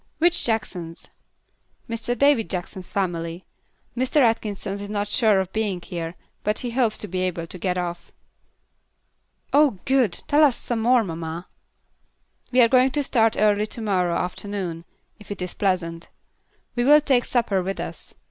[0.17, 1.09] "Which Jacksons?"
[1.87, 2.17] "Mr.
[2.17, 3.45] David Jackson's family.
[3.95, 4.19] Mr.
[4.21, 7.77] Atkinson is not sure of being here, but he hopes to be able to get
[7.77, 8.11] off."
[9.53, 10.11] "Oh, good!
[10.27, 11.47] Tell us some more, mamma."
[12.51, 14.85] "We are going to start early to morrow afternoon,
[15.19, 16.07] if it is pleasant.
[16.75, 18.15] We will take supper with us.